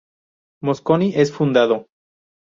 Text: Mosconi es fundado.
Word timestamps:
Mosconi 0.69 1.09
es 1.23 1.31
fundado. 1.31 1.77